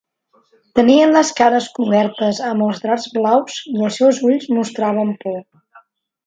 Tenien 0.77 1.11
les 1.17 1.29
cares 1.39 1.67
cobertes 1.75 2.39
amb 2.47 2.65
els 2.69 2.81
draps 2.87 3.05
blaus, 3.19 3.59
i 3.73 3.77
els 3.89 4.01
seus 4.03 4.23
ulls 4.31 4.49
mostraven 4.57 5.15
por. 5.27 5.39